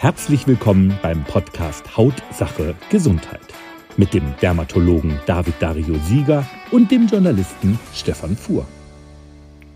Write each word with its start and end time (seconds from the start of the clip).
Herzlich 0.00 0.46
willkommen 0.46 0.96
beim 1.02 1.24
Podcast 1.24 1.96
Hautsache 1.96 2.76
Gesundheit 2.88 3.40
mit 3.96 4.14
dem 4.14 4.32
Dermatologen 4.40 5.18
David 5.26 5.54
Dario 5.58 5.96
Sieger 6.04 6.46
und 6.70 6.92
dem 6.92 7.08
Journalisten 7.08 7.80
Stefan 7.92 8.36
Fuhr. 8.36 8.64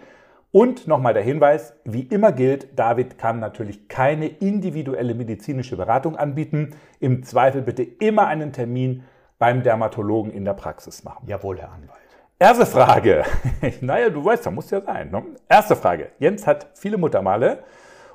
Und 0.52 0.88
nochmal 0.88 1.14
der 1.14 1.24
Hinweis, 1.24 1.74
wie 1.84 2.04
immer 2.04 2.32
gilt, 2.32 2.80
David 2.80 3.18
kann 3.18 3.42
natürlich 3.42 3.90
keine 3.90 4.28
individuelle 4.28 5.14
medizinische 5.14 5.76
Beratung 5.76 6.16
anbieten. 6.16 6.78
Im 7.02 7.24
Zweifel 7.24 7.62
bitte 7.62 7.84
immer 7.84 8.28
einen 8.28 8.54
Termin 8.54 9.04
beim 9.38 9.64
Dermatologen 9.64 10.32
in 10.32 10.46
der 10.46 10.54
Praxis 10.54 11.04
machen. 11.04 11.28
Jawohl, 11.28 11.60
Herr 11.60 11.74
Anwalt. 11.74 12.05
Erste 12.38 12.66
Frage. 12.66 13.24
naja, 13.82 14.10
du 14.10 14.24
weißt, 14.24 14.46
da 14.46 14.52
muss 14.52 14.70
ja 14.70 14.82
sein. 14.82 15.10
Ne? 15.10 15.24
Erste 15.48 15.74
Frage. 15.74 16.10
Jens 16.20 16.46
hat 16.46 16.68
viele 16.74 16.98
Muttermale 16.98 17.60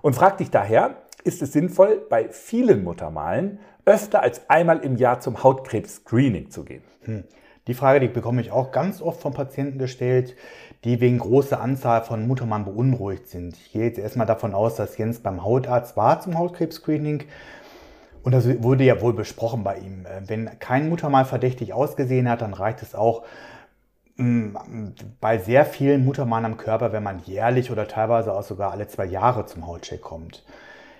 und 0.02 0.15
fragt 0.15 0.41
dich 0.41 0.51
daher, 0.51 0.97
ist 1.24 1.41
es 1.41 1.55
sinnvoll, 1.55 2.05
bei 2.11 2.28
vielen 2.28 2.84
Muttermalen 2.84 3.61
öfter 3.87 4.23
als 4.23 4.42
einmal 4.51 4.80
im 4.80 4.97
Jahr 4.97 5.20
zum 5.20 5.42
Hautkrebs-Screening 5.42 6.51
zu 6.51 6.64
gehen? 6.64 6.83
Hm. 7.05 7.25
Die 7.66 7.73
Frage, 7.73 8.01
die 8.01 8.09
bekomme 8.09 8.42
ich 8.42 8.52
auch 8.52 8.73
ganz 8.73 9.01
oft 9.01 9.23
von 9.23 9.33
Patienten 9.33 9.78
gestellt, 9.78 10.37
die 10.84 11.00
wegen 11.00 11.19
großer 11.19 11.59
Anzahl 11.59 12.03
von 12.03 12.27
Muttermalen 12.27 12.66
beunruhigt 12.66 13.27
sind. 13.27 13.56
Ich 13.56 13.72
gehe 13.72 13.84
jetzt 13.84 13.98
erstmal 13.98 14.27
davon 14.27 14.53
aus, 14.53 14.75
dass 14.75 14.98
Jens 14.98 15.20
beim 15.20 15.42
Hautarzt 15.42 15.97
war 15.97 16.20
zum 16.20 16.37
Hautkrebs-Screening. 16.37 17.25
Und 18.22 18.33
das 18.33 18.47
wurde 18.62 18.84
ja 18.84 19.00
wohl 19.00 19.14
besprochen 19.14 19.64
bei 19.64 19.78
ihm. 19.78 20.05
Wenn 20.27 20.59
kein 20.59 20.91
Muttermal 20.91 21.25
verdächtig 21.25 21.72
ausgesehen 21.72 22.28
hat, 22.28 22.42
dann 22.42 22.53
reicht 22.53 22.83
es 22.83 22.94
auch, 22.94 23.22
bei 25.20 25.38
sehr 25.38 25.64
vielen 25.64 26.04
Muttermalen 26.04 26.44
am 26.44 26.56
Körper, 26.56 26.92
wenn 26.92 27.02
man 27.02 27.20
jährlich 27.20 27.70
oder 27.70 27.88
teilweise 27.88 28.32
auch 28.34 28.42
sogar 28.42 28.72
alle 28.72 28.86
zwei 28.86 29.06
Jahre 29.06 29.46
zum 29.46 29.66
Hautcheck 29.66 30.02
kommt. 30.02 30.44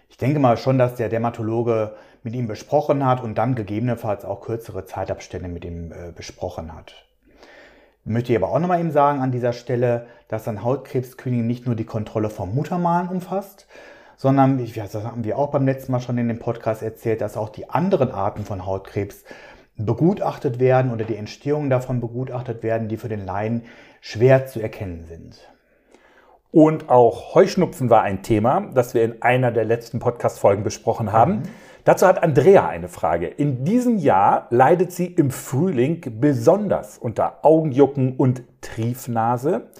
Ich 0.09 0.17
denke 0.17 0.39
mal 0.39 0.57
schon, 0.57 0.79
dass 0.79 0.95
der 0.95 1.09
Dermatologe 1.09 1.95
mit 2.23 2.35
ihm 2.35 2.47
besprochen 2.47 3.05
hat 3.07 3.23
und 3.23 3.37
dann 3.37 3.55
gegebenenfalls 3.55 4.25
auch 4.25 4.41
kürzere 4.41 4.85
Zeitabstände 4.85 5.49
mit 5.49 5.65
ihm 5.65 5.93
äh, 5.93 6.13
besprochen 6.13 6.75
hat. 6.75 6.95
Möchte 8.05 8.33
ich 8.33 8.39
aber 8.39 8.49
auch 8.49 8.59
nochmal 8.59 8.81
eben 8.81 8.93
sagen 8.93 9.21
an 9.21 9.31
dieser 9.31 9.53
Stelle, 9.53 10.07
dass 10.29 10.49
ein 10.49 10.65
Hautkrebs-Screening 10.65 11.47
nicht 11.47 11.67
nur 11.67 11.75
die 11.75 11.85
Kontrolle 11.85 12.31
vom 12.31 12.55
Muttermalen 12.55 13.09
umfasst, 13.09 13.67
sondern, 14.17 14.59
das 14.75 14.95
haben 14.95 15.25
wir 15.25 15.39
auch 15.39 15.51
beim 15.51 15.67
letzten 15.67 15.93
Mal 15.93 16.01
schon 16.01 16.19
in 16.19 16.29
dem 16.29 16.39
Podcast 16.39 16.83
erzählt, 16.83 17.21
dass 17.21 17.37
auch 17.37 17.51
die 17.51 17.69
anderen 17.71 18.11
Arten 18.11 18.45
von 18.45 18.67
Hautkrebs 18.67 19.25
begutachtet 19.85 20.59
werden 20.59 20.93
oder 20.93 21.05
die 21.05 21.17
Entstehungen 21.17 21.71
davon 21.71 22.01
begutachtet 22.01 22.63
werden, 22.63 22.89
die 22.89 22.97
für 22.97 23.09
den 23.09 23.25
Laien 23.25 23.63
schwer 24.01 24.47
zu 24.47 24.61
erkennen 24.61 25.05
sind. 25.05 25.39
Und 26.53 26.89
auch 26.89 27.35
Heuschnupfen 27.35 27.91
war 27.91 28.03
ein 28.03 28.23
Thema, 28.23 28.71
das 28.75 28.95
wir 28.95 29.05
in 29.05 29.23
einer 29.23 29.53
der 29.53 29.65
letzten 29.65 30.01
Podcast-Folgen 30.01 30.65
besprochen 30.65 31.13
haben. 31.13 31.33
Mhm. 31.33 31.43
Dazu 31.85 32.07
hat 32.07 32.23
Andrea 32.23 32.69
eine 32.69 32.89
Frage. 32.89 33.27
In 33.27 33.65
diesem 33.65 33.99
Jahr 33.99 34.47
leidet 34.51 34.93
sie 34.93 35.07
im 35.07 35.31
Frühling 35.31 36.03
besonders 36.21 36.99
unter 36.99 37.45
Augenjucken 37.45 38.17
und 38.17 38.43
Triefnase. 38.61 39.71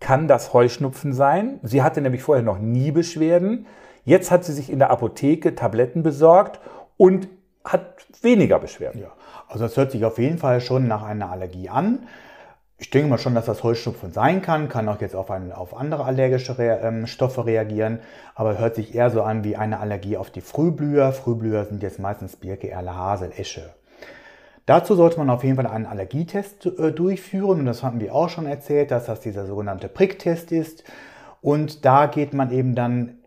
Kann 0.00 0.26
das 0.26 0.52
Heuschnupfen 0.52 1.12
sein? 1.12 1.60
Sie 1.62 1.82
hatte 1.82 2.00
nämlich 2.00 2.22
vorher 2.22 2.44
noch 2.44 2.58
nie 2.58 2.90
Beschwerden. 2.90 3.66
Jetzt 4.04 4.30
hat 4.30 4.44
sie 4.44 4.52
sich 4.52 4.70
in 4.70 4.78
der 4.78 4.90
Apotheke 4.90 5.54
Tabletten 5.54 6.02
besorgt 6.02 6.60
und 6.96 7.28
hat 7.64 8.06
weniger 8.22 8.58
Beschwerden. 8.58 9.00
Ja. 9.00 9.12
Also 9.48 9.64
das 9.64 9.76
hört 9.76 9.90
sich 9.90 10.04
auf 10.04 10.18
jeden 10.18 10.38
Fall 10.38 10.60
schon 10.60 10.86
nach 10.86 11.02
einer 11.02 11.30
Allergie 11.30 11.68
an. 11.68 12.06
Ich 12.76 12.90
denke 12.90 13.08
mal 13.08 13.18
schon, 13.18 13.34
dass 13.34 13.46
das 13.46 13.62
Heuschnupfen 13.62 14.12
sein 14.12 14.42
kann, 14.42 14.68
kann 14.68 14.88
auch 14.88 15.00
jetzt 15.00 15.14
auf, 15.14 15.30
ein, 15.30 15.52
auf 15.52 15.76
andere 15.76 16.04
allergische 16.04 16.58
Re 16.58 16.80
ähm, 16.82 17.06
Stoffe 17.06 17.46
reagieren, 17.46 18.00
aber 18.34 18.58
hört 18.58 18.74
sich 18.74 18.94
eher 18.94 19.10
so 19.10 19.22
an 19.22 19.44
wie 19.44 19.56
eine 19.56 19.78
Allergie 19.78 20.16
auf 20.16 20.30
die 20.30 20.40
Frühblüher. 20.40 21.12
Frühblüher 21.12 21.64
sind 21.64 21.82
jetzt 21.82 22.00
meistens 22.00 22.36
Birke, 22.36 22.68
Erle, 22.68 22.96
Hasel, 22.96 23.32
Esche. 23.36 23.74
Dazu 24.66 24.96
sollte 24.96 25.18
man 25.18 25.30
auf 25.30 25.44
jeden 25.44 25.56
Fall 25.56 25.66
einen 25.66 25.86
Allergietest 25.86 26.66
äh, 26.66 26.90
durchführen 26.90 27.60
und 27.60 27.66
das 27.66 27.82
hatten 27.82 28.00
wir 28.00 28.14
auch 28.14 28.28
schon 28.28 28.46
erzählt, 28.46 28.90
dass 28.90 29.06
das 29.06 29.20
dieser 29.20 29.46
sogenannte 29.46 29.88
Pricktest 29.88 30.52
ist 30.52 30.84
und 31.42 31.84
da 31.84 32.06
geht 32.06 32.34
man 32.34 32.50
eben 32.50 32.74
dann 32.74 33.18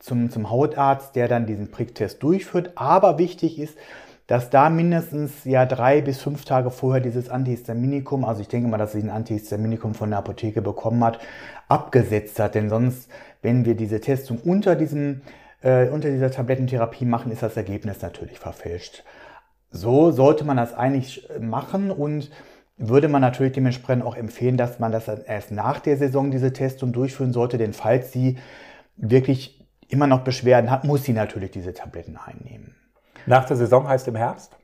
zum, 0.00 0.30
zum 0.30 0.50
Hautarzt, 0.50 1.16
der 1.16 1.28
dann 1.28 1.46
diesen 1.46 1.70
Pricktest 1.70 2.22
durchführt. 2.22 2.72
Aber 2.74 3.18
wichtig 3.18 3.58
ist, 3.58 3.76
dass 4.26 4.50
da 4.50 4.70
mindestens 4.70 5.44
ja 5.44 5.66
drei 5.66 6.00
bis 6.00 6.20
fünf 6.20 6.44
Tage 6.44 6.70
vorher 6.70 7.00
dieses 7.00 7.28
Antihistaminikum, 7.28 8.24
also 8.24 8.40
ich 8.40 8.48
denke 8.48 8.68
mal, 8.68 8.78
dass 8.78 8.92
sie 8.92 9.02
ein 9.02 9.10
Antihistaminikum 9.10 9.94
von 9.94 10.10
der 10.10 10.18
Apotheke 10.18 10.62
bekommen 10.62 11.04
hat, 11.04 11.20
abgesetzt 11.68 12.40
hat. 12.40 12.54
Denn 12.54 12.68
sonst, 12.68 13.08
wenn 13.42 13.64
wir 13.64 13.76
diese 13.76 14.00
Testung 14.00 14.38
unter 14.44 14.74
diesem 14.74 15.22
äh, 15.62 15.88
unter 15.88 16.10
dieser 16.10 16.30
Tablettentherapie 16.30 17.04
machen, 17.04 17.32
ist 17.32 17.42
das 17.42 17.56
Ergebnis 17.56 18.02
natürlich 18.02 18.38
verfälscht. 18.38 19.04
So 19.70 20.10
sollte 20.10 20.44
man 20.44 20.56
das 20.56 20.74
eigentlich 20.74 21.28
machen 21.40 21.90
und 21.90 22.30
würde 22.78 23.08
man 23.08 23.22
natürlich 23.22 23.52
dementsprechend 23.52 24.04
auch 24.04 24.16
empfehlen, 24.16 24.56
dass 24.56 24.78
man 24.78 24.92
das 24.92 25.08
erst 25.08 25.50
nach 25.50 25.80
der 25.80 25.96
Saison 25.96 26.30
diese 26.30 26.52
Testung 26.52 26.92
durchführen 26.92 27.32
sollte, 27.32 27.58
denn 27.58 27.72
falls 27.72 28.12
sie 28.12 28.38
wirklich 28.96 29.55
immer 29.88 30.06
noch 30.06 30.20
Beschwerden 30.20 30.70
hat, 30.70 30.84
muss 30.84 31.04
sie 31.04 31.12
natürlich 31.12 31.50
diese 31.50 31.74
Tabletten 31.74 32.16
einnehmen. 32.16 32.74
Nach 33.26 33.44
der 33.44 33.56
Saison 33.56 33.88
heißt 33.88 34.08
im 34.08 34.16
Herbst? 34.16 34.56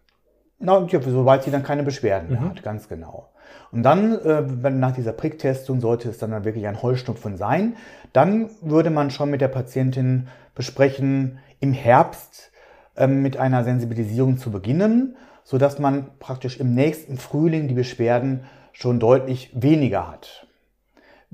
Na, 0.58 0.86
ja, 0.86 1.00
sobald 1.02 1.42
sie 1.42 1.50
dann 1.50 1.64
keine 1.64 1.82
Beschwerden 1.82 2.30
mehr 2.30 2.40
mhm. 2.40 2.50
hat, 2.50 2.62
ganz 2.62 2.88
genau. 2.88 3.30
Und 3.72 3.82
dann, 3.82 4.18
äh, 4.20 4.70
nach 4.70 4.92
dieser 4.92 5.12
Pricktestung, 5.12 5.80
sollte 5.80 6.08
es 6.08 6.18
dann 6.18 6.44
wirklich 6.44 6.66
ein 6.66 6.82
Heuschnupfen 6.82 7.36
sein. 7.36 7.76
Dann 8.12 8.50
würde 8.60 8.90
man 8.90 9.10
schon 9.10 9.30
mit 9.30 9.40
der 9.40 9.48
Patientin 9.48 10.28
besprechen, 10.54 11.38
im 11.60 11.72
Herbst 11.72 12.52
äh, 12.96 13.06
mit 13.06 13.36
einer 13.36 13.64
Sensibilisierung 13.64 14.38
zu 14.38 14.50
beginnen, 14.50 15.16
sodass 15.44 15.78
man 15.78 16.06
praktisch 16.18 16.60
im 16.60 16.74
nächsten 16.74 17.16
Frühling 17.16 17.66
die 17.66 17.74
Beschwerden 17.74 18.44
schon 18.72 19.00
deutlich 19.00 19.50
weniger 19.54 20.10
hat. 20.10 20.46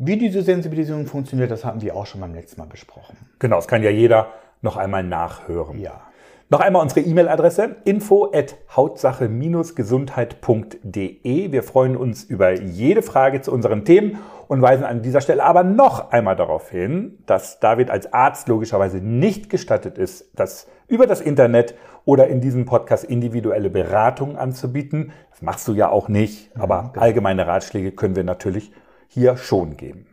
Wie 0.00 0.16
diese 0.16 0.42
Sensibilisierung 0.42 1.06
funktioniert, 1.06 1.50
das 1.50 1.64
hatten 1.64 1.82
wir 1.82 1.96
auch 1.96 2.06
schon 2.06 2.20
beim 2.20 2.32
letzten 2.32 2.60
Mal 2.60 2.68
besprochen. 2.68 3.16
Genau, 3.40 3.56
das 3.56 3.66
kann 3.66 3.82
ja 3.82 3.90
jeder 3.90 4.28
noch 4.62 4.76
einmal 4.76 5.02
nachhören. 5.02 5.80
Ja. 5.80 6.02
Noch 6.50 6.60
einmal 6.60 6.82
unsere 6.82 7.00
E-Mail-Adresse 7.00 7.78
info 7.84 8.30
at 8.32 8.54
hautsache-gesundheit.de. 8.76 11.50
Wir 11.50 11.62
freuen 11.64 11.96
uns 11.96 12.22
über 12.22 12.52
jede 12.52 13.02
Frage 13.02 13.40
zu 13.40 13.50
unseren 13.50 13.84
Themen 13.84 14.20
und 14.46 14.62
weisen 14.62 14.84
an 14.84 15.02
dieser 15.02 15.20
Stelle 15.20 15.42
aber 15.42 15.64
noch 15.64 16.12
einmal 16.12 16.36
darauf 16.36 16.70
hin, 16.70 17.18
dass 17.26 17.58
David 17.58 17.90
als 17.90 18.12
Arzt 18.12 18.46
logischerweise 18.46 18.98
nicht 18.98 19.50
gestattet 19.50 19.98
ist, 19.98 20.30
das 20.36 20.68
über 20.86 21.08
das 21.08 21.20
Internet 21.20 21.74
oder 22.04 22.28
in 22.28 22.40
diesem 22.40 22.66
Podcast 22.66 23.02
individuelle 23.02 23.68
Beratungen 23.68 24.36
anzubieten. 24.36 25.10
Das 25.30 25.42
machst 25.42 25.66
du 25.66 25.74
ja 25.74 25.88
auch 25.88 26.08
nicht, 26.08 26.56
aber 26.56 26.82
mhm, 26.82 26.92
genau. 26.92 27.04
allgemeine 27.04 27.48
Ratschläge 27.48 27.90
können 27.90 28.14
wir 28.14 28.22
natürlich 28.22 28.70
hier 29.08 29.36
schon 29.36 29.76
geben. 29.76 30.06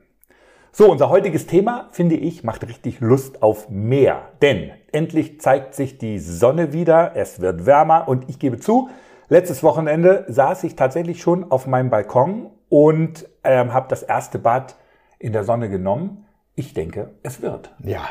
So, 0.71 0.91
unser 0.91 1.09
heutiges 1.09 1.47
Thema, 1.47 1.87
finde 1.91 2.15
ich, 2.15 2.43
macht 2.43 2.67
richtig 2.67 2.99
Lust 2.99 3.41
auf 3.41 3.69
mehr. 3.69 4.23
Denn 4.41 4.71
endlich 4.91 5.39
zeigt 5.39 5.73
sich 5.73 5.97
die 5.97 6.19
Sonne 6.19 6.73
wieder, 6.73 7.15
es 7.15 7.39
wird 7.39 7.65
wärmer 7.65 8.07
und 8.07 8.29
ich 8.29 8.39
gebe 8.39 8.59
zu, 8.59 8.89
letztes 9.29 9.63
Wochenende 9.63 10.25
saß 10.27 10.65
ich 10.65 10.75
tatsächlich 10.75 11.21
schon 11.21 11.49
auf 11.49 11.67
meinem 11.67 11.89
Balkon 11.89 12.49
und 12.67 13.29
ähm, 13.45 13.73
habe 13.73 13.87
das 13.89 14.03
erste 14.03 14.37
Bad 14.37 14.75
in 15.17 15.31
der 15.31 15.45
Sonne 15.45 15.69
genommen. 15.69 16.25
Ich 16.55 16.73
denke, 16.73 17.11
es 17.23 17.41
wird. 17.41 17.73
Ja, 17.79 18.05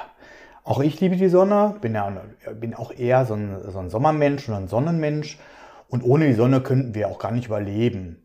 auch 0.64 0.80
ich 0.80 0.98
liebe 1.00 1.16
die 1.16 1.28
Sonne, 1.28 1.74
bin, 1.82 1.94
ja, 1.94 2.10
bin 2.54 2.74
auch 2.74 2.90
eher 2.90 3.26
so 3.26 3.34
ein, 3.34 3.58
so 3.68 3.78
ein 3.78 3.90
Sommermensch 3.90 4.48
und 4.48 4.54
ein 4.54 4.68
Sonnenmensch. 4.68 5.38
Und 5.88 6.02
ohne 6.02 6.26
die 6.26 6.32
Sonne 6.32 6.62
könnten 6.62 6.94
wir 6.94 7.08
auch 7.08 7.18
gar 7.18 7.30
nicht 7.30 7.46
überleben. 7.46 8.24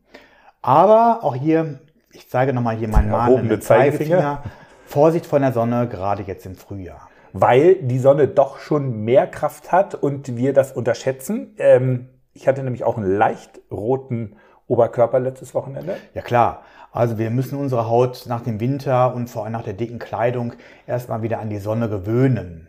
Aber 0.62 1.19
auch 1.24 1.36
hier 1.36 1.80
ich 2.11 2.29
zeige 2.29 2.53
nochmal 2.53 2.75
hier 2.75 2.88
meinen 2.88 3.11
mahnenden 3.11 3.61
Zeigefinger. 3.61 4.17
Zeigefinger. 4.17 4.44
Vorsicht 4.85 5.25
vor 5.25 5.39
der 5.39 5.53
Sonne, 5.53 5.88
gerade 5.88 6.23
jetzt 6.23 6.45
im 6.45 6.56
Frühjahr. 6.56 7.09
Weil 7.31 7.75
die 7.75 8.00
Sonne 8.00 8.27
doch 8.27 8.59
schon 8.59 9.03
mehr 9.03 9.27
Kraft 9.27 9.71
hat 9.71 9.94
und 9.94 10.35
wir 10.35 10.53
das 10.53 10.71
unterschätzen. 10.71 11.56
Ähm, 11.59 12.09
ich 12.33 12.47
hatte 12.47 12.63
nämlich 12.63 12.83
auch 12.83 12.97
einen 12.97 13.17
leicht 13.17 13.59
roten 13.71 14.35
Oberkörper 14.67 15.19
letztes 15.19 15.53
Wochenende. 15.53 15.97
Ja 16.13 16.21
klar. 16.21 16.63
Also 16.91 17.19
wir 17.19 17.29
müssen 17.29 17.59
unsere 17.59 17.88
Haut 17.88 18.25
nach 18.27 18.41
dem 18.41 18.59
Winter 18.59 19.13
und 19.13 19.29
vor 19.29 19.44
allem 19.44 19.53
nach 19.53 19.63
der 19.63 19.73
dicken 19.73 20.00
Kleidung 20.00 20.53
erstmal 20.88 21.21
wieder 21.21 21.39
an 21.39 21.50
die 21.50 21.59
Sonne 21.59 21.88
gewöhnen. 21.88 22.69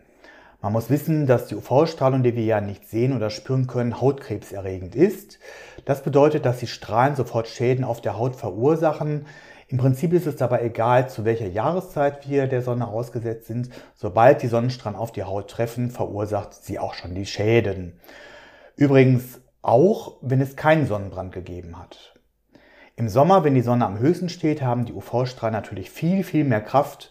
Man 0.61 0.73
muss 0.73 0.91
wissen, 0.91 1.25
dass 1.25 1.47
die 1.47 1.55
UV-Strahlung, 1.55 2.21
die 2.21 2.35
wir 2.35 2.43
ja 2.43 2.61
nicht 2.61 2.87
sehen 2.87 3.15
oder 3.15 3.31
spüren 3.31 3.65
können, 3.65 3.99
hautkrebserregend 3.99 4.95
ist. 4.95 5.39
Das 5.85 6.03
bedeutet, 6.03 6.45
dass 6.45 6.59
die 6.59 6.67
Strahlen 6.67 7.15
sofort 7.15 7.47
Schäden 7.47 7.83
auf 7.83 7.99
der 7.99 8.15
Haut 8.15 8.35
verursachen. 8.35 9.25
Im 9.69 9.79
Prinzip 9.79 10.13
ist 10.13 10.27
es 10.27 10.35
dabei 10.35 10.61
egal, 10.61 11.09
zu 11.09 11.25
welcher 11.25 11.47
Jahreszeit 11.47 12.29
wir 12.29 12.45
der 12.45 12.61
Sonne 12.61 12.87
ausgesetzt 12.87 13.47
sind. 13.47 13.69
Sobald 13.95 14.43
die 14.43 14.47
Sonnenstrahlen 14.47 14.99
auf 14.99 15.11
die 15.11 15.23
Haut 15.23 15.49
treffen, 15.49 15.89
verursacht 15.89 16.53
sie 16.53 16.77
auch 16.77 16.93
schon 16.93 17.15
die 17.15 17.25
Schäden. 17.25 17.99
Übrigens 18.75 19.41
auch, 19.63 20.17
wenn 20.21 20.41
es 20.41 20.55
keinen 20.55 20.85
Sonnenbrand 20.85 21.31
gegeben 21.31 21.79
hat. 21.79 22.13
Im 22.95 23.09
Sommer, 23.09 23.43
wenn 23.43 23.55
die 23.55 23.61
Sonne 23.61 23.87
am 23.87 23.97
höchsten 23.97 24.29
steht, 24.29 24.61
haben 24.61 24.85
die 24.85 24.93
UV-Strahlen 24.93 25.53
natürlich 25.53 25.89
viel, 25.89 26.23
viel 26.23 26.43
mehr 26.43 26.61
Kraft. 26.61 27.09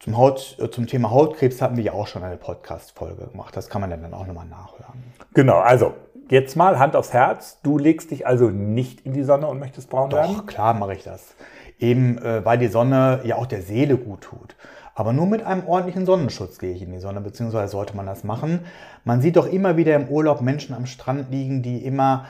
Zum, 0.00 0.16
Haut, 0.16 0.56
äh, 0.58 0.70
zum 0.70 0.86
Thema 0.86 1.10
Hautkrebs 1.10 1.60
hatten 1.60 1.76
wir 1.76 1.84
ja 1.84 1.92
auch 1.92 2.06
schon 2.06 2.22
eine 2.22 2.38
Podcast-Folge 2.38 3.26
gemacht. 3.26 3.54
Das 3.54 3.68
kann 3.68 3.82
man 3.82 3.90
dann 3.90 4.14
auch 4.14 4.26
nochmal 4.26 4.46
nachhören. 4.46 4.94
Genau, 5.34 5.58
also 5.58 5.92
jetzt 6.30 6.56
mal 6.56 6.78
Hand 6.78 6.96
aufs 6.96 7.12
Herz. 7.12 7.58
Du 7.62 7.76
legst 7.76 8.10
dich 8.10 8.26
also 8.26 8.48
nicht 8.48 9.02
in 9.02 9.12
die 9.12 9.24
Sonne 9.24 9.46
und 9.46 9.58
möchtest 9.58 9.90
braun 9.90 10.08
Doch, 10.08 10.16
werden? 10.16 10.36
Doch, 10.38 10.46
klar 10.46 10.72
mache 10.72 10.94
ich 10.94 11.04
das. 11.04 11.34
Eben, 11.78 12.16
äh, 12.16 12.42
weil 12.46 12.56
die 12.56 12.68
Sonne 12.68 13.20
ja 13.24 13.36
auch 13.36 13.44
der 13.44 13.60
Seele 13.60 13.98
gut 13.98 14.22
tut. 14.22 14.56
Aber 14.94 15.12
nur 15.12 15.26
mit 15.26 15.42
einem 15.42 15.66
ordentlichen 15.66 16.06
Sonnenschutz 16.06 16.58
gehe 16.58 16.72
ich 16.72 16.80
in 16.80 16.92
die 16.92 16.98
Sonne, 16.98 17.20
beziehungsweise 17.20 17.70
sollte 17.70 17.94
man 17.94 18.06
das 18.06 18.24
machen. 18.24 18.60
Man 19.04 19.20
sieht 19.20 19.36
doch 19.36 19.46
immer 19.46 19.76
wieder 19.76 19.94
im 19.96 20.08
Urlaub 20.08 20.40
Menschen 20.40 20.74
am 20.74 20.86
Strand 20.86 21.30
liegen, 21.30 21.62
die 21.62 21.84
immer 21.84 22.24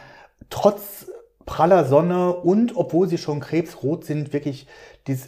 trotz 0.51 1.07
praller 1.47 1.85
Sonne 1.85 2.33
und 2.33 2.77
obwohl 2.77 3.09
sie 3.09 3.19
schon 3.19 3.39
krebsrot 3.39 4.05
sind, 4.05 4.33
wirklich 4.33 4.67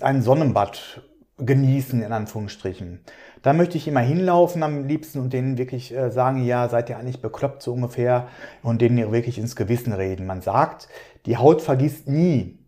ein 0.00 0.22
Sonnenbad 0.22 1.02
genießen, 1.38 2.02
in 2.02 2.12
Anführungsstrichen. 2.12 3.00
Da 3.42 3.52
möchte 3.52 3.76
ich 3.76 3.88
immer 3.88 4.00
hinlaufen 4.00 4.62
am 4.62 4.86
liebsten 4.86 5.18
und 5.18 5.32
denen 5.32 5.58
wirklich 5.58 5.94
äh, 5.94 6.10
sagen, 6.10 6.44
ja, 6.44 6.68
seid 6.68 6.90
ihr 6.90 6.98
eigentlich 6.98 7.20
bekloppt 7.20 7.62
so 7.62 7.72
ungefähr 7.72 8.28
und 8.62 8.80
denen 8.80 9.12
wirklich 9.12 9.38
ins 9.38 9.56
Gewissen 9.56 9.92
reden. 9.92 10.26
Man 10.26 10.42
sagt, 10.42 10.88
die 11.26 11.36
Haut 11.36 11.62
vergisst 11.62 12.08
nie. 12.08 12.58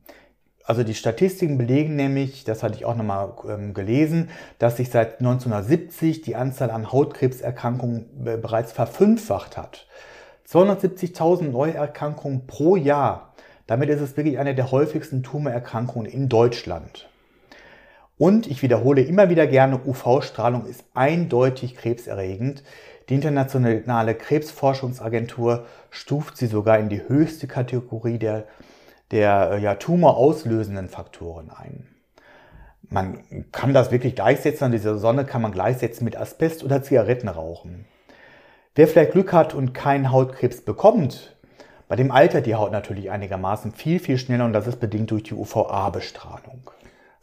Also 0.66 0.82
die 0.82 0.94
Statistiken 0.94 1.58
belegen 1.58 1.94
nämlich, 1.94 2.44
das 2.44 2.62
hatte 2.62 2.75
ich 2.75 2.87
auch 2.87 2.96
nochmal 2.96 3.34
ähm, 3.46 3.75
gelesen, 3.75 4.31
dass 4.58 4.78
sich 4.78 4.90
seit 4.90 5.20
1970 5.20 6.22
die 6.22 6.37
Anzahl 6.37 6.70
an 6.70 6.90
Hautkrebserkrankungen 6.90 8.26
äh, 8.26 8.37
bereits 8.38 8.72
verfünffacht 8.72 9.58
hat. 9.58 9.87
270.000 10.49 11.50
Neuerkrankungen 11.50 12.46
pro 12.46 12.76
Jahr. 12.76 13.34
Damit 13.67 13.90
ist 13.90 14.00
es 14.00 14.17
wirklich 14.17 14.38
eine 14.38 14.55
der 14.55 14.70
häufigsten 14.70 15.22
Tumorerkrankungen 15.22 16.10
in 16.10 16.28
Deutschland. 16.28 17.08
Und 18.16 18.46
ich 18.46 18.62
wiederhole 18.62 19.02
immer 19.02 19.28
wieder 19.28 19.46
gerne, 19.46 19.81
UV-Strahlung 19.84 20.66
ist 20.66 20.84
eindeutig 20.94 21.75
krebserregend. 21.75 22.62
Die 23.08 23.14
internationale 23.14 24.14
Krebsforschungsagentur 24.14 25.66
stuft 25.90 26.37
sie 26.37 26.46
sogar 26.46 26.78
in 26.78 26.88
die 26.88 27.06
höchste 27.08 27.46
Kategorie 27.46 28.19
der 28.19 28.46
der 29.11 29.52
äh, 29.52 29.61
ja, 29.61 29.75
tumorauslösenden 29.75 30.88
Faktoren 30.88 31.50
ein. 31.50 31.87
Man 32.88 33.46
kann 33.52 33.72
das 33.72 33.90
wirklich 33.90 34.14
gleichsetzen, 34.14 34.67
an 34.67 34.72
dieser 34.72 34.99
Sonne 34.99 35.25
kann 35.25 35.43
man 35.43 35.52
gleichsetzen 35.52 36.05
mit 36.05 36.17
Asbest 36.17 36.64
oder 36.64 36.82
Zigarettenrauchen. 36.82 37.87
Wer 38.75 38.88
vielleicht 38.88 39.12
Glück 39.12 39.32
hat 39.32 39.55
und 39.55 39.72
keinen 39.72 40.10
Hautkrebs 40.10 40.62
bekommt, 40.62 41.37
bei 41.88 41.96
dem 41.96 42.10
altert 42.10 42.46
die 42.46 42.55
Haut 42.55 42.72
natürlich 42.72 43.10
einigermaßen 43.10 43.72
viel, 43.72 44.00
viel 44.00 44.19
schneller 44.19 44.44
und 44.44 44.52
das 44.52 44.67
ist 44.67 44.81
bedingt 44.81 45.10
durch 45.10 45.22
die 45.22 45.34
UVA-Bestrahlung. 45.34 46.70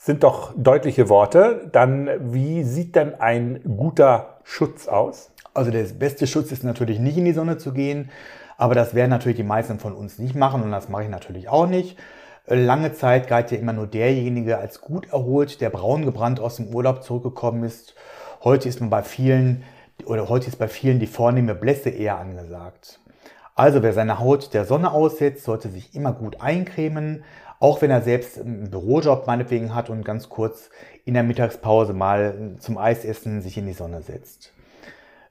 Sind 0.04 0.24
doch 0.24 0.52
deutliche 0.58 1.10
Worte. 1.10 1.70
Dann, 1.72 2.10
wie 2.34 2.64
sieht 2.64 2.96
denn 2.96 3.14
ein 3.22 3.62
guter 3.78 4.40
Schutz 4.44 4.88
aus? 4.88 5.30
Also 5.54 5.70
der 5.70 5.84
beste 5.84 6.26
Schutz 6.26 6.52
ist 6.52 6.64
natürlich 6.64 6.98
nicht 6.98 7.20
in 7.20 7.26
die 7.26 7.34
Sonne 7.34 7.60
zu 7.60 7.72
gehen, 7.72 8.10
aber 8.58 8.74
das 8.74 8.96
werden 8.96 9.12
natürlich 9.12 9.36
die 9.36 9.44
meisten 9.44 9.78
von 9.78 9.94
uns 9.94 10.18
nicht 10.18 10.34
machen 10.34 10.64
und 10.64 10.72
das 10.72 10.90
mache 10.90 11.04
ich 11.04 11.10
natürlich 11.10 11.50
auch 11.50 11.68
nicht. 11.68 12.00
Lange 12.48 12.94
Zeit 12.94 13.28
galt 13.28 13.52
ja 13.52 13.60
immer 13.60 13.74
nur 13.74 13.86
derjenige 13.86 14.58
als 14.58 14.82
gut 14.82 15.08
erholt, 15.14 15.62
der 15.62 15.70
braun 15.70 16.04
gebrannt 16.04 16.40
aus 16.40 16.56
dem 16.56 16.74
Urlaub 16.74 17.04
zurückgekommen 17.04 17.64
ist. 17.64 17.94
Heute 18.44 18.70
ist 18.70 18.80
man 18.80 18.90
bei 18.90 19.04
vielen 19.04 19.62
oder 20.06 20.30
heute 20.30 20.48
ist 20.48 20.58
bei 20.58 20.68
vielen 20.68 20.98
die 20.98 21.06
vornehme 21.06 21.54
Blässe 21.54 21.92
eher 21.92 22.18
angesagt. 22.18 23.00
Also 23.54 23.84
wer 23.84 23.94
seine 23.94 24.18
Haut 24.18 24.56
der 24.56 24.66
Sonne 24.66 24.92
aussetzt, 24.92 25.44
sollte 25.44 25.70
sich 25.70 25.94
immer 25.94 26.14
gut 26.14 26.42
eincremen, 26.42 27.24
auch 27.62 27.82
wenn 27.82 27.92
er 27.92 28.02
selbst 28.02 28.40
einen 28.40 28.72
Bürojob 28.72 29.28
meinetwegen 29.28 29.76
hat 29.76 29.92
und 29.92 30.04
ganz 30.04 30.30
kurz 30.30 30.72
in 31.06 31.14
der 31.14 31.22
Mittagspause 31.22 31.94
mal 31.94 32.56
zum 32.60 32.80
Eisessen 32.80 33.42
sich 33.42 33.56
in 33.56 33.68
die 33.68 33.74
Sonne 33.74 34.02
setzt. 34.02 34.52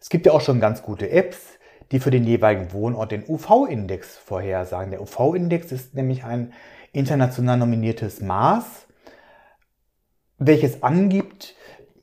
Es 0.00 0.08
gibt 0.08 0.26
ja 0.26 0.32
auch 0.32 0.40
schon 0.40 0.60
ganz 0.60 0.82
gute 0.82 1.10
Apps, 1.10 1.58
die 1.90 1.98
für 1.98 2.12
den 2.12 2.24
jeweiligen 2.24 2.72
Wohnort 2.72 3.10
den 3.10 3.24
UV-Index 3.28 4.16
vorhersagen. 4.16 4.92
Der 4.92 5.02
UV-Index 5.02 5.72
ist 5.72 5.94
nämlich 5.96 6.22
ein 6.22 6.52
international 6.92 7.58
nominiertes 7.58 8.20
Maß, 8.20 8.86
welches 10.38 10.84
angibt, 10.84 11.56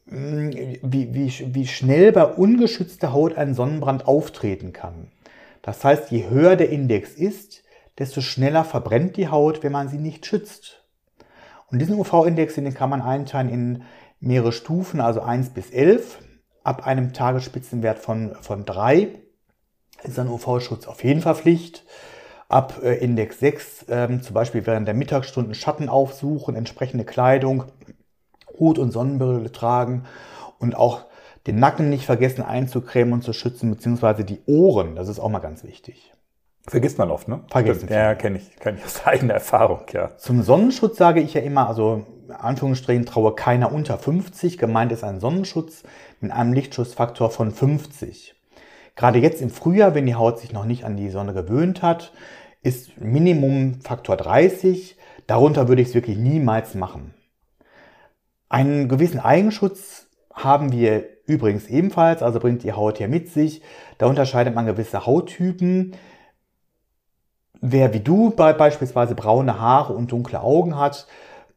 hm, 0.09 0.51
wie, 0.83 1.13
wie, 1.13 1.55
wie 1.55 1.67
schnell 1.67 2.11
bei 2.11 2.25
ungeschützter 2.25 3.13
Haut 3.13 3.37
ein 3.37 3.53
Sonnenbrand 3.53 4.05
auftreten 4.05 4.73
kann. 4.73 5.09
Das 5.61 5.85
heißt, 5.85 6.11
je 6.11 6.29
höher 6.29 6.57
der 6.57 6.69
Index 6.69 7.13
ist, 7.13 7.63
desto 7.99 8.21
schneller 8.21 8.63
verbrennt 8.63 9.17
die 9.17 9.29
Haut, 9.29 9.63
wenn 9.63 9.71
man 9.71 9.89
sie 9.89 9.97
nicht 9.97 10.25
schützt. 10.25 10.83
Und 11.69 11.79
diesen 11.79 11.99
UV-Index, 11.99 12.55
den 12.55 12.73
kann 12.73 12.89
man 12.89 13.01
einteilen 13.01 13.49
in 13.49 13.83
mehrere 14.19 14.51
Stufen, 14.51 15.01
also 15.01 15.21
1 15.21 15.49
bis 15.49 15.71
11. 15.71 16.19
Ab 16.63 16.85
einem 16.85 17.13
Tagesspitzenwert 17.13 17.99
von, 17.99 18.35
von 18.41 18.65
3 18.65 19.09
ist 20.03 20.19
ein 20.19 20.29
UV-Schutz 20.29 20.87
auf 20.87 21.03
jeden 21.03 21.21
Fall 21.21 21.35
Pflicht. 21.35 21.85
Ab 22.49 22.79
äh, 22.81 22.95
Index 22.95 23.39
6, 23.39 23.85
ähm, 23.89 24.21
zum 24.23 24.33
Beispiel 24.33 24.65
während 24.65 24.87
der 24.87 24.95
Mittagsstunden 24.95 25.53
Schatten 25.53 25.89
aufsuchen, 25.89 26.55
entsprechende 26.55 27.03
Kleidung, 27.03 27.65
Hut 28.57 28.79
und 28.79 28.91
Sonnenbrille 28.91 29.51
tragen 29.51 30.05
und 30.59 30.75
auch 30.75 31.05
den 31.45 31.59
Nacken 31.59 31.89
nicht 31.89 32.05
vergessen 32.05 32.41
einzucremen 32.41 33.13
und 33.13 33.23
zu 33.23 33.33
schützen, 33.33 33.69
beziehungsweise 33.69 34.23
die 34.23 34.41
Ohren, 34.45 34.95
das 34.95 35.09
ist 35.09 35.19
auch 35.19 35.29
mal 35.29 35.39
ganz 35.39 35.63
wichtig. 35.63 36.13
Vergisst 36.69 36.97
man 36.97 37.09
oft, 37.11 37.29
ne? 37.29 37.41
Vergisst. 37.49 37.89
Ja, 37.89 38.13
kenne 38.13 38.37
ich, 38.37 38.55
kenn 38.59 38.77
ich 38.77 38.83
aus 38.83 39.01
eigener 39.05 39.35
Erfahrung, 39.35 39.81
ja. 39.93 40.17
Zum 40.17 40.43
Sonnenschutz 40.43 40.97
sage 40.97 41.21
ich 41.21 41.33
ja 41.33 41.41
immer, 41.41 41.67
also 41.67 42.05
Anführungsstrichen 42.29 43.05
traue 43.05 43.33
keiner 43.35 43.71
unter 43.71 43.97
50. 43.97 44.57
Gemeint 44.57 44.91
ist 44.91 45.03
ein 45.03 45.19
Sonnenschutz 45.19 45.83
mit 46.19 46.31
einem 46.31 46.51
Lichtschutzfaktor 46.51 47.29
von 47.29 47.51
50. 47.51 48.35
Gerade 48.97 49.19
jetzt 49.19 49.41
im 49.41 49.49
Frühjahr, 49.49 49.95
wenn 49.95 50.05
die 50.05 50.15
Haut 50.15 50.39
sich 50.39 50.51
noch 50.51 50.65
nicht 50.65 50.83
an 50.83 50.97
die 50.97 51.09
Sonne 51.09 51.33
gewöhnt 51.33 51.81
hat, 51.81 52.11
ist 52.63 52.99
Minimum 52.99 53.79
Faktor 53.81 54.17
30. 54.17 54.97
Darunter 55.25 55.69
würde 55.69 55.81
ich 55.81 55.89
es 55.89 55.93
wirklich 55.93 56.17
niemals 56.17 56.75
machen. 56.75 57.13
Einen 58.49 58.89
gewissen 58.89 59.19
Eigenschutz 59.19 60.07
haben 60.33 60.71
wir 60.71 61.05
übrigens 61.25 61.67
ebenfalls, 61.67 62.23
also 62.23 62.39
bringt 62.39 62.63
die 62.63 62.73
Haut 62.73 62.97
hier 62.97 63.07
mit 63.07 63.29
sich. 63.29 63.61
Da 63.97 64.07
unterscheidet 64.07 64.55
man 64.55 64.65
gewisse 64.65 65.05
Hauttypen. 65.05 65.93
Wer 67.61 67.93
wie 67.93 67.99
du 67.99 68.31
beispielsweise 68.31 69.15
braune 69.15 69.59
Haare 69.59 69.93
und 69.93 70.11
dunkle 70.11 70.41
Augen 70.41 70.77
hat, 70.77 71.07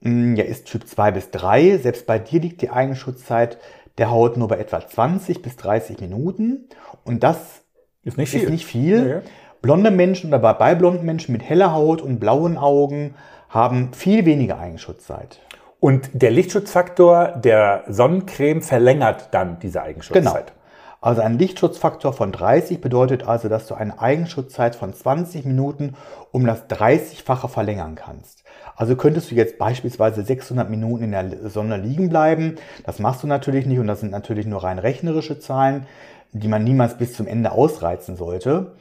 mm, 0.00 0.34
ja, 0.36 0.44
ist 0.44 0.66
Typ 0.66 0.86
2 0.86 1.10
bis 1.10 1.30
3. 1.30 1.78
Selbst 1.78 2.06
bei 2.06 2.18
dir 2.18 2.40
liegt 2.40 2.62
die 2.62 2.70
Eigenschutzzeit 2.70 3.58
der 3.98 4.10
Haut 4.10 4.36
nur 4.36 4.48
bei 4.48 4.58
etwa 4.58 4.86
20 4.86 5.42
bis 5.42 5.56
30 5.56 6.00
Minuten. 6.00 6.68
Und 7.04 7.22
das 7.22 7.62
ist 8.02 8.16
nicht 8.16 8.30
viel. 8.30 8.42
Ist 8.42 8.50
nicht 8.50 8.66
viel. 8.66 9.02
Nee. 9.02 9.28
Blonde 9.62 9.90
Menschen 9.90 10.32
oder 10.32 10.54
bei 10.54 10.74
blonden 10.74 11.04
Menschen 11.04 11.32
mit 11.32 11.42
heller 11.42 11.72
Haut 11.72 12.00
und 12.00 12.18
blauen 12.18 12.56
Augen 12.56 13.14
haben 13.50 13.92
viel 13.92 14.24
weniger 14.24 14.58
Eigenschutzzeit. 14.58 15.40
Und 15.80 16.10
der 16.12 16.30
Lichtschutzfaktor 16.30 17.28
der 17.42 17.84
Sonnencreme 17.88 18.62
verlängert 18.62 19.28
dann 19.32 19.58
diese 19.60 19.82
Eigenschutzzeit. 19.82 20.46
Genau. 20.46 20.59
Also 21.00 21.22
ein 21.22 21.38
Lichtschutzfaktor 21.38 22.12
von 22.12 22.30
30 22.30 22.80
bedeutet 22.80 23.26
also, 23.26 23.48
dass 23.48 23.66
du 23.66 23.74
eine 23.74 24.00
Eigenschutzzeit 24.00 24.76
von 24.76 24.92
20 24.92 25.46
Minuten 25.46 25.94
um 26.30 26.46
das 26.46 26.68
30-fache 26.68 27.48
verlängern 27.48 27.94
kannst. 27.94 28.44
Also 28.76 28.96
könntest 28.96 29.30
du 29.30 29.34
jetzt 29.34 29.56
beispielsweise 29.56 30.22
600 30.22 30.68
Minuten 30.68 31.04
in 31.04 31.12
der 31.12 31.48
Sonne 31.48 31.78
liegen 31.78 32.10
bleiben. 32.10 32.56
Das 32.84 32.98
machst 32.98 33.22
du 33.22 33.26
natürlich 33.26 33.64
nicht 33.64 33.78
und 33.78 33.86
das 33.86 34.00
sind 34.00 34.12
natürlich 34.12 34.46
nur 34.46 34.62
rein 34.62 34.78
rechnerische 34.78 35.38
Zahlen 35.38 35.86
die 36.32 36.48
man 36.48 36.64
niemals 36.64 36.96
bis 36.96 37.14
zum 37.14 37.26
Ende 37.26 37.52
ausreizen 37.52 38.16
sollte. 38.16 38.72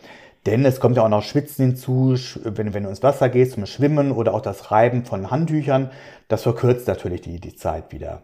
Denn 0.46 0.64
es 0.66 0.80
kommt 0.80 0.96
ja 0.96 1.04
auch 1.04 1.10
noch 1.10 1.24
Schwitzen 1.24 1.66
hinzu, 1.66 2.16
wenn, 2.44 2.74
wenn 2.74 2.84
du 2.84 2.90
ins 2.90 3.04
Wasser 3.04 3.30
gehst 3.30 3.54
zum 3.54 3.66
Schwimmen 3.66 4.12
oder 4.12 4.34
auch 4.34 4.42
das 4.42 4.72
Reiben 4.72 5.04
von 5.06 5.32
Handtüchern. 5.32 5.92
Das 6.28 6.44
verkürzt 6.44 6.88
natürlich 6.88 7.22
die, 7.22 7.40
die 7.40 7.56
Zeit 7.56 7.92
wieder. 7.92 8.24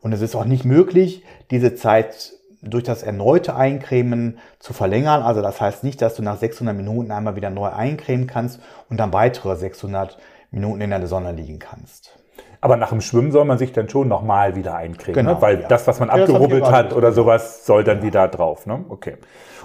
Und 0.00 0.12
es 0.12 0.20
ist 0.20 0.34
auch 0.34 0.44
nicht 0.44 0.64
möglich, 0.64 1.22
diese 1.50 1.76
Zeit 1.76 2.32
durch 2.62 2.84
das 2.84 3.02
erneute 3.02 3.56
Eincremen 3.56 4.38
zu 4.58 4.72
verlängern. 4.72 5.22
Also 5.22 5.42
das 5.42 5.60
heißt 5.60 5.84
nicht, 5.84 6.00
dass 6.00 6.14
du 6.14 6.22
nach 6.22 6.38
600 6.38 6.74
Minuten 6.74 7.10
einmal 7.10 7.36
wieder 7.36 7.50
neu 7.50 7.68
eincremen 7.68 8.26
kannst 8.26 8.60
und 8.88 8.98
dann 8.98 9.12
weitere 9.12 9.56
600 9.56 10.18
Minuten 10.50 10.80
in 10.80 10.90
der 10.90 11.06
Sonne 11.06 11.32
liegen 11.32 11.58
kannst. 11.58 12.16
Aber 12.60 12.76
nach 12.76 12.90
dem 12.90 13.00
Schwimmen 13.00 13.32
soll 13.32 13.44
man 13.44 13.58
sich 13.58 13.72
dann 13.72 13.88
schon 13.88 14.06
nochmal 14.06 14.54
wieder 14.54 14.76
eincremen, 14.76 15.14
Genau, 15.14 15.34
ne? 15.34 15.42
weil 15.42 15.60
ja. 15.62 15.68
das, 15.68 15.88
was 15.88 15.98
man 15.98 16.10
Ja, 16.10 16.14
abgerubbelt 16.14 16.64
hat 16.70 16.92
oder 16.92 17.10
sowas, 17.10 17.66
soll 17.66 17.82
dann 17.82 18.02
wieder 18.02 18.28
drauf. 18.28 18.66
Ne? 18.66 18.84
Okay. 18.88 19.16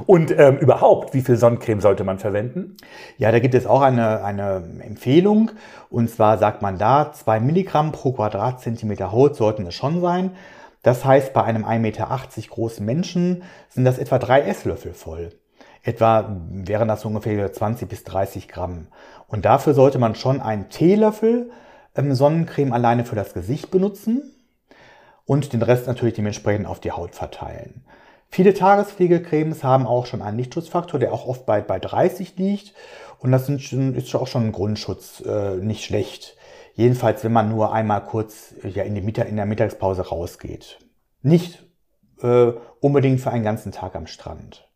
Und 0.08 0.32
ähm, 0.36 0.58
überhaupt, 0.58 1.14
wie 1.14 1.22
viel 1.22 1.36
Sonnencreme 1.36 1.80
sollte 1.80 2.04
man 2.04 2.18
verwenden? 2.18 2.76
Ja, 3.20 3.32
da 3.32 3.38
gibt 3.38 3.54
es 3.54 3.68
auch 3.68 3.82
eine, 3.82 4.24
eine 4.24 4.64
Empfehlung. 4.84 5.52
Und 5.92 6.10
zwar 6.10 6.40
sagt 6.40 6.64
man 6.64 6.80
da, 6.80 7.12
zwei 7.14 7.40
Milligramm 7.40 7.92
pro 7.92 8.14
Quadratzentimeter 8.14 9.12
Haut 9.12 9.36
sollten 9.36 9.68
es 9.68 9.76
schon 9.76 10.02
sein. 10.02 10.32
Das 10.88 11.04
heißt, 11.04 11.34
bei 11.34 11.44
einem 11.44 11.66
1,80 11.66 11.80
Meter 11.80 12.08
großen 12.50 12.86
Menschen 12.86 13.44
sind 13.68 13.84
das 13.84 13.98
etwa 13.98 14.20
drei 14.20 14.44
Esslöffel 14.44 14.94
voll. 14.94 15.34
Etwa 15.84 16.40
wären 16.50 16.88
das 16.88 17.04
ungefähr 17.04 17.52
20 17.52 17.90
bis 17.90 18.06
30 18.06 18.48
Gramm. 18.48 18.88
Und 19.28 19.44
dafür 19.44 19.74
sollte 19.74 20.00
man 20.00 20.16
schon 20.16 20.40
einen 20.40 20.70
Teelöffel 20.70 21.52
ähm, 21.94 22.16
Sonnencreme 22.16 22.72
alleine 22.72 23.04
für 23.04 23.18
das 23.18 23.34
Gesicht 23.34 23.70
benutzen 23.70 24.34
und 25.26 25.52
den 25.52 25.62
Rest 25.62 25.88
natürlich 25.88 26.16
dementsprechend 26.16 26.68
auf 26.68 26.80
die 26.80 26.94
Haut 26.94 27.16
verteilen. 27.16 27.84
Viele 28.30 28.54
Tagespflegecremes 28.54 29.66
haben 29.66 29.86
auch 29.86 30.06
schon 30.06 30.22
einen 30.22 30.38
Lichtschutzfaktor, 30.38 31.02
der 31.02 31.12
auch 31.12 31.28
oft 31.28 31.46
bei, 31.46 31.60
bei 31.60 31.80
30 31.80 32.38
liegt. 32.38 32.74
Und 33.20 33.34
das 33.34 33.48
sind, 33.48 33.98
ist 33.98 34.16
auch 34.16 34.28
schon 34.28 34.46
ein 34.46 34.52
Grundschutz, 34.54 35.22
äh, 35.26 35.58
nicht 35.58 35.84
schlecht. 35.84 36.37
Jedenfalls, 36.78 37.24
wenn 37.24 37.34
man 37.34 37.50
nur 37.50 37.74
einmal 37.74 38.04
kurz 38.04 38.54
äh, 38.64 38.70
ja, 38.70 38.84
in, 38.84 38.94
Mittag, 39.04 39.28
in 39.28 39.36
der 39.36 39.48
Mittagspause 39.48 40.08
rausgeht. 40.10 40.78
Nicht 41.24 41.66
äh, 42.22 42.52
unbedingt 42.80 43.20
für 43.20 43.32
einen 43.32 43.44
ganzen 43.44 43.72
Tag 43.72 43.96
am 43.96 44.06
Strand. 44.06 44.70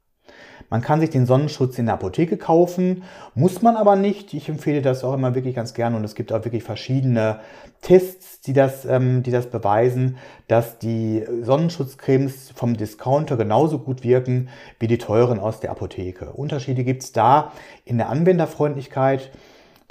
Man 0.72 0.82
kann 0.82 1.00
sich 1.00 1.12
den 1.12 1.28
Sonnenschutz 1.28 1.78
in 1.78 1.86
der 1.86 1.96
Apotheke 1.96 2.38
kaufen, 2.38 3.04
muss 3.36 3.62
man 3.62 3.76
aber 3.76 3.96
nicht. 3.96 4.34
Ich 4.34 4.50
empfehle 4.50 4.82
das 4.82 5.04
auch 5.04 5.14
immer 5.14 5.36
wirklich 5.36 5.54
ganz 5.54 5.76
gerne 5.76 5.96
und 5.96 6.04
es 6.04 6.16
gibt 6.16 6.34
auch 6.34 6.44
wirklich 6.44 6.64
verschiedene 6.64 7.42
Tests, 7.82 8.42
die 8.42 8.54
das, 8.54 8.84
ähm, 8.86 9.22
die 9.22 9.32
das 9.32 9.52
beweisen, 9.52 10.18
dass 10.48 10.80
die 10.80 11.24
Sonnenschutzcremes 11.44 12.52
vom 12.56 12.78
Discounter 12.78 13.38
genauso 13.38 13.78
gut 13.78 14.04
wirken 14.04 14.50
wie 14.80 14.88
die 14.88 14.98
teuren 14.98 15.40
aus 15.40 15.60
der 15.60 15.70
Apotheke. 15.70 16.32
Unterschiede 16.32 16.84
gibt 16.84 17.04
es 17.04 17.12
da 17.12 17.52
in 17.86 18.00
der 18.00 18.10
Anwenderfreundlichkeit. 18.10 19.30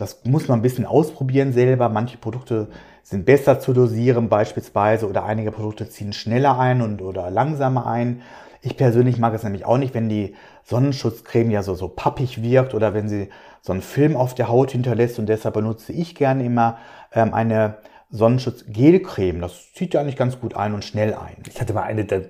Das 0.01 0.25
muss 0.25 0.49
man 0.49 0.61
ein 0.61 0.63
bisschen 0.63 0.87
ausprobieren 0.87 1.53
selber. 1.53 1.89
Manche 1.89 2.17
Produkte 2.17 2.69
sind 3.03 3.27
besser 3.27 3.61
zu 3.61 3.73
dosieren 3.73 4.29
beispielsweise 4.29 5.09
oder 5.09 5.25
einige 5.25 5.53
Produkte 5.53 5.89
ziehen 5.89 6.13
schneller 6.13 6.59
ein 6.59 6.81
und 6.81 7.03
oder 7.03 7.31
langsamer 7.31 7.87
ein. 7.87 8.23
Ich 8.63 8.77
persönlich 8.77 9.19
mag 9.19 9.35
es 9.35 9.43
nämlich 9.43 9.65
auch 9.65 9.79
nicht, 9.79 9.95
wenn 9.95 10.09
die 10.09 10.35
Sonnenschutzcreme 10.65 11.51
ja 11.51 11.63
so, 11.63 11.75
so 11.75 11.89
pappig 11.89 12.43
wirkt 12.43 12.75
oder 12.75 12.95
wenn 12.95 13.09
sie 13.09 13.31
so 13.63 13.73
einen 13.73 13.83
Film 13.83 14.17
auf 14.17 14.35
der 14.35 14.49
Haut 14.49 14.71
hinterlässt 14.71 15.19
und 15.19 15.29
deshalb 15.29 15.55
benutze 15.55 15.93
ich 15.93 16.15
gerne 16.15 16.45
immer 16.45 16.79
ähm, 17.13 17.35
eine 17.35 17.77
Sonnenschutzgelcreme. 18.11 19.41
Das 19.41 19.73
zieht 19.75 19.95
ja 19.95 20.01
eigentlich 20.01 20.17
ganz 20.17 20.41
gut 20.41 20.55
ein 20.57 20.75
und 20.75 20.85
schnell 20.85 21.15
ein. 21.15 21.43
Ich 21.49 21.61
hatte 21.61 21.73
mal 21.73 21.83
eine, 21.83 22.05
da 22.05 22.21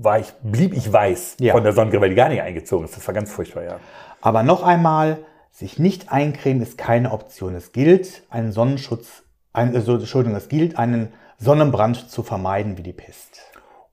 war 0.00 0.18
ich, 0.18 0.32
blieb 0.42 0.74
ich 0.74 0.92
weiß 0.92 1.36
Ja. 1.40 1.54
von 1.54 1.62
der 1.64 1.72
Sonnencreme, 1.72 2.02
weil 2.02 2.10
die 2.10 2.14
gar 2.16 2.28
nicht 2.28 2.42
eingezogen 2.42 2.84
ist. 2.84 2.96
Das 2.96 3.06
war 3.06 3.14
ganz 3.14 3.30
furchtbar, 3.32 3.64
ja. 3.64 3.76
Aber 4.20 4.42
noch 4.42 4.62
einmal, 4.62 5.18
sich 5.58 5.80
nicht 5.80 6.12
eincremen 6.12 6.62
ist 6.62 6.78
keine 6.78 7.10
Option. 7.10 7.56
Es 7.56 7.72
gilt, 7.72 8.22
einen 8.30 8.52
Sonnenschutz, 8.52 9.24
ein, 9.52 9.74
also, 9.74 9.94
Entschuldigung, 9.94 10.36
es 10.36 10.48
gilt, 10.48 10.78
einen 10.78 11.12
Sonnenbrand 11.36 12.10
zu 12.10 12.22
vermeiden 12.22 12.78
wie 12.78 12.82
die 12.82 12.92
Pest. 12.92 13.40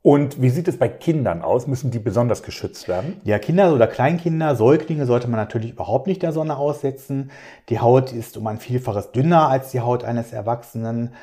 Und 0.04 0.40
wie 0.40 0.52
sieht 0.52 0.68
es 0.68 0.78
bei 0.78 0.88
Kindern 0.88 1.42
aus? 1.42 1.66
Müssen 1.66 1.90
die 1.90 1.98
besonders 1.98 2.44
geschützt 2.44 2.88
werden? 2.88 3.20
Ja, 3.24 3.40
Kinder 3.40 3.74
oder 3.74 3.88
Kleinkinder, 3.88 4.56
Säuglinge 4.56 5.08
sollte 5.08 5.28
man 5.28 5.40
natürlich 5.40 5.72
überhaupt 5.72 6.06
nicht 6.06 6.22
der 6.22 6.32
Sonne 6.32 6.56
aussetzen. 6.58 7.32
Die 7.70 7.80
Haut 7.80 8.14
ist 8.14 8.38
um 8.38 8.46
ein 8.46 8.60
Vielfaches 8.60 9.12
dünner 9.12 9.50
als 9.50 9.72
die 9.72 9.82
Haut 9.82 10.04
eines 10.04 10.32
Erwachsenen. 10.32 11.16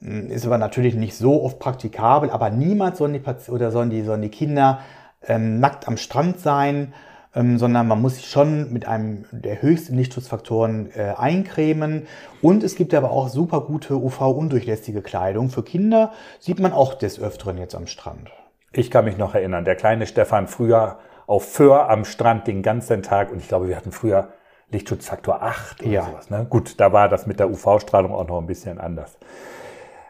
Hm, 0.00 0.30
Ist 0.30 0.46
aber 0.46 0.56
natürlich 0.56 0.94
nicht 0.94 1.14
so 1.14 1.42
oft 1.42 1.58
praktikabel, 1.58 2.30
aber 2.30 2.48
niemals 2.48 2.96
sollen 2.96 3.12
die, 3.12 3.18
Pati- 3.18 3.50
oder 3.50 3.70
sollen 3.70 3.90
die, 3.90 4.02
sollen 4.02 4.22
die 4.22 4.30
Kinder 4.30 4.80
ähm, 5.26 5.60
nackt 5.60 5.86
am 5.86 5.98
Strand 5.98 6.40
sein, 6.40 6.94
ähm, 7.34 7.58
sondern 7.58 7.86
man 7.88 8.00
muss 8.00 8.16
sich 8.16 8.28
schon 8.28 8.72
mit 8.72 8.86
einem 8.86 9.24
der 9.30 9.62
höchsten 9.62 9.96
Lichtschutzfaktoren 9.96 10.90
äh, 10.94 11.14
eincremen. 11.16 12.06
Und 12.42 12.62
es 12.64 12.74
gibt 12.74 12.92
aber 12.94 13.10
auch 13.10 13.28
super 13.28 13.60
gute 13.62 13.96
UV-undurchlässige 13.96 15.02
Kleidung. 15.02 15.48
Für 15.50 15.62
Kinder 15.62 16.12
sieht 16.38 16.58
man 16.60 16.72
auch 16.72 16.94
des 16.94 17.20
Öfteren 17.20 17.58
jetzt 17.58 17.74
am 17.74 17.86
Strand. 17.86 18.30
Ich 18.72 18.90
kann 18.90 19.04
mich 19.04 19.16
noch 19.18 19.34
erinnern, 19.34 19.64
der 19.64 19.76
kleine 19.76 20.06
Stefan 20.06 20.46
früher 20.46 20.98
auf 21.26 21.44
Föhr 21.52 21.88
am 21.88 22.04
Strand 22.04 22.46
den 22.46 22.62
ganzen 22.62 23.02
Tag 23.02 23.30
und 23.30 23.38
ich 23.38 23.48
glaube, 23.48 23.68
wir 23.68 23.76
hatten 23.76 23.92
früher 23.92 24.28
Lichtschutzfaktor 24.70 25.42
8 25.42 25.82
oder 25.82 25.90
Ja. 25.90 26.04
sowas. 26.04 26.30
Ne? 26.30 26.46
Gut, 26.48 26.78
da 26.80 26.92
war 26.92 27.08
das 27.08 27.26
mit 27.26 27.40
der 27.40 27.50
UV-Strahlung 27.50 28.12
auch 28.12 28.26
noch 28.26 28.38
ein 28.40 28.46
bisschen 28.46 28.78
anders. 28.78 29.18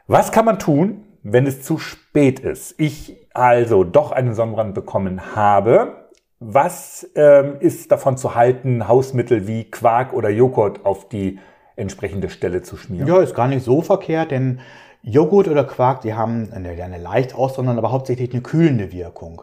Was 0.07 0.33
kann 0.33 0.45
man 0.45 0.59
tun, 0.59 1.05
wenn 1.23 1.47
es 1.47 1.63
zu 1.63 1.79
spät 1.79 2.41
ist? 2.41 2.75
Ich 2.79 3.27
also 3.33 3.85
doch 3.85 4.13
einen 4.13 4.35
Sonnenbrand 4.35 4.75
bekommen 4.75 5.35
habe. 5.37 6.10
Was 6.43 7.07
ähm, 7.17 7.57
ist 7.61 7.93
davon 7.93 8.17
zu 8.17 8.35
halten, 8.35 8.89
Hausmittel 8.89 9.47
wie 9.47 9.65
Quark 9.65 10.15
oder 10.15 10.31
Joghurt 10.31 10.87
auf 10.87 11.07
die 11.07 11.39
entsprechende 11.77 12.31
Stelle 12.31 12.63
zu 12.63 12.79
schmieren? 12.79 13.07
Ja, 13.07 13.21
ist 13.21 13.35
gar 13.35 13.47
nicht 13.47 13.63
so 13.63 13.83
verkehrt, 13.83 14.31
denn 14.31 14.61
Joghurt 15.03 15.49
oder 15.49 15.65
Quark, 15.65 16.01
die 16.01 16.15
haben 16.15 16.51
eine, 16.51 16.71
eine 16.71 16.97
leicht 16.97 17.35
aussondern, 17.35 17.77
aber 17.77 17.93
hauptsächlich 17.93 18.33
eine 18.33 18.41
kühlende 18.41 18.91
Wirkung. 18.91 19.43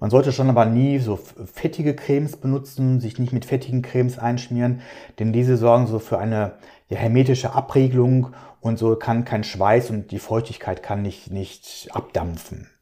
Man 0.00 0.10
sollte 0.10 0.32
schon 0.32 0.50
aber 0.50 0.64
nie 0.64 0.98
so 0.98 1.16
fettige 1.16 1.94
Cremes 1.94 2.36
benutzen, 2.36 2.98
sich 2.98 3.20
nicht 3.20 3.32
mit 3.32 3.44
fettigen 3.44 3.82
Cremes 3.82 4.18
einschmieren, 4.18 4.82
denn 5.20 5.32
diese 5.32 5.56
sorgen 5.56 5.86
so 5.86 6.00
für 6.00 6.18
eine 6.18 6.54
ja, 6.88 6.98
hermetische 6.98 7.54
Abriegelung 7.54 8.34
und 8.60 8.76
so 8.76 8.96
kann 8.96 9.24
kein 9.24 9.44
Schweiß 9.44 9.90
und 9.90 10.10
die 10.10 10.18
Feuchtigkeit 10.18 10.82
kann 10.82 11.02
nicht, 11.02 11.30
nicht 11.30 11.88
abdampfen. 11.92 12.73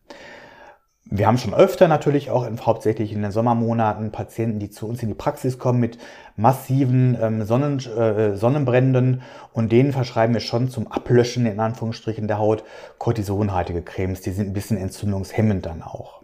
Wir 1.04 1.26
haben 1.26 1.36
schon 1.36 1.52
öfter 1.52 1.88
natürlich 1.88 2.30
auch 2.30 2.46
in, 2.46 2.58
hauptsächlich 2.64 3.12
in 3.12 3.22
den 3.22 3.32
Sommermonaten 3.32 4.12
Patienten, 4.12 4.60
die 4.60 4.70
zu 4.70 4.88
uns 4.88 5.02
in 5.02 5.08
die 5.08 5.14
Praxis 5.14 5.58
kommen 5.58 5.80
mit 5.80 5.98
massiven 6.36 7.18
ähm, 7.20 7.44
Sonnen, 7.44 7.80
äh, 7.80 8.36
Sonnenbränden 8.36 9.22
und 9.52 9.72
denen 9.72 9.92
verschreiben 9.92 10.32
wir 10.32 10.40
schon 10.40 10.70
zum 10.70 10.90
Ablöschen 10.90 11.44
in 11.44 11.58
Anführungsstrichen 11.58 12.28
der 12.28 12.38
Haut 12.38 12.64
kortisonhaltige 12.98 13.82
Cremes. 13.82 14.20
Die 14.20 14.30
sind 14.30 14.48
ein 14.48 14.52
bisschen 14.52 14.78
entzündungshemmend 14.78 15.66
dann 15.66 15.82
auch. 15.82 16.22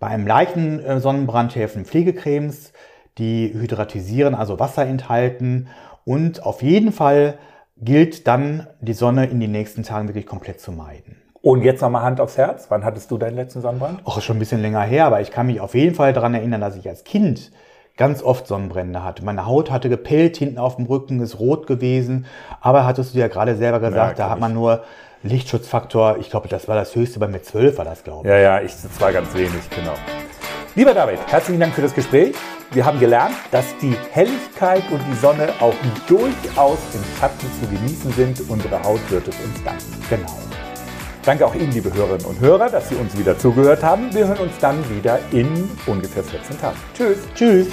Bei 0.00 0.08
einem 0.08 0.26
leichten 0.26 0.80
äh, 0.80 1.00
Sonnenbrand 1.00 1.54
helfen 1.54 1.84
Pflegecremes, 1.84 2.72
die 3.16 3.54
hydratisieren, 3.54 4.34
also 4.34 4.58
Wasser 4.58 4.84
enthalten 4.84 5.68
und 6.04 6.44
auf 6.44 6.62
jeden 6.62 6.92
Fall 6.92 7.38
gilt 7.76 8.26
dann 8.26 8.66
die 8.80 8.92
Sonne 8.92 9.26
in 9.26 9.40
den 9.40 9.52
nächsten 9.52 9.82
Tagen 9.82 10.08
wirklich 10.08 10.26
komplett 10.26 10.60
zu 10.60 10.72
meiden. 10.72 11.23
Und 11.44 11.62
jetzt 11.62 11.82
nochmal 11.82 12.02
Hand 12.02 12.22
aufs 12.22 12.38
Herz. 12.38 12.66
Wann 12.70 12.86
hattest 12.86 13.10
du 13.10 13.18
deinen 13.18 13.36
letzten 13.36 13.60
Sonnenbrand? 13.60 14.00
Auch 14.06 14.18
schon 14.22 14.36
ein 14.36 14.38
bisschen 14.38 14.62
länger 14.62 14.80
her, 14.80 15.04
aber 15.04 15.20
ich 15.20 15.30
kann 15.30 15.44
mich 15.44 15.60
auf 15.60 15.74
jeden 15.74 15.94
Fall 15.94 16.14
daran 16.14 16.32
erinnern, 16.32 16.62
dass 16.62 16.74
ich 16.74 16.88
als 16.88 17.04
Kind 17.04 17.52
ganz 17.98 18.22
oft 18.22 18.46
Sonnenbrände 18.46 19.04
hatte. 19.04 19.22
Meine 19.26 19.44
Haut 19.44 19.70
hatte 19.70 19.90
gepellt, 19.90 20.38
hinten 20.38 20.56
auf 20.56 20.76
dem 20.76 20.86
Rücken 20.86 21.20
ist 21.20 21.38
rot 21.38 21.66
gewesen, 21.66 22.24
aber 22.62 22.86
hattest 22.86 23.14
du 23.14 23.18
ja 23.18 23.28
gerade 23.28 23.56
selber 23.56 23.78
gesagt, 23.78 24.18
Ja, 24.18 24.24
da 24.24 24.30
hat 24.30 24.40
man 24.40 24.54
nur 24.54 24.84
Lichtschutzfaktor, 25.22 26.16
ich 26.18 26.30
glaube, 26.30 26.48
das 26.48 26.66
war 26.66 26.76
das 26.76 26.94
höchste, 26.96 27.20
bei 27.20 27.28
mir 27.28 27.42
12 27.42 27.76
war 27.76 27.84
das, 27.84 28.02
glaube 28.04 28.26
ich. 28.26 28.30
Ja, 28.32 28.38
ja, 28.38 28.60
ich, 28.62 28.72
das 28.72 28.98
war 28.98 29.12
ganz 29.12 29.34
wenig, 29.34 29.68
genau. 29.68 29.92
Lieber 30.74 30.94
David, 30.94 31.18
herzlichen 31.26 31.60
Dank 31.60 31.74
für 31.74 31.82
das 31.82 31.94
Gespräch. 31.94 32.34
Wir 32.72 32.86
haben 32.86 32.98
gelernt, 32.98 33.34
dass 33.50 33.66
die 33.82 33.94
Helligkeit 34.12 34.82
und 34.90 35.00
die 35.12 35.16
Sonne 35.16 35.50
auch 35.60 35.74
durchaus 36.08 36.78
im 36.94 37.04
Schatten 37.20 37.46
zu 37.60 37.68
genießen 37.68 38.12
sind. 38.12 38.48
Unsere 38.48 38.82
Haut 38.82 39.00
wird 39.10 39.28
es 39.28 39.36
uns 39.44 39.62
danken. 39.62 40.02
Genau. 40.08 40.63
Danke 41.24 41.46
auch 41.46 41.54
Ihnen, 41.54 41.72
liebe 41.72 41.92
Hörerinnen 41.92 42.26
und 42.26 42.38
Hörer, 42.40 42.68
dass 42.68 42.90
Sie 42.90 42.96
uns 42.96 43.16
wieder 43.16 43.38
zugehört 43.38 43.82
haben. 43.82 44.12
Wir 44.12 44.28
hören 44.28 44.38
uns 44.38 44.58
dann 44.60 44.78
wieder 44.90 45.18
in 45.30 45.70
ungefähr 45.86 46.22
14 46.22 46.60
Tagen. 46.60 46.76
Tschüss. 46.94 47.18
Tschüss. 47.34 47.68